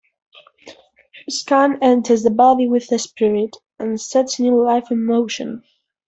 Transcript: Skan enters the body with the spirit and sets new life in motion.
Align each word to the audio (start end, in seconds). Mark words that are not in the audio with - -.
Skan 1.29 1.77
enters 1.83 2.23
the 2.23 2.31
body 2.31 2.67
with 2.67 2.87
the 2.87 2.97
spirit 2.97 3.55
and 3.77 4.01
sets 4.01 4.39
new 4.39 4.59
life 4.63 4.89
in 4.89 5.05
motion. 5.05 5.63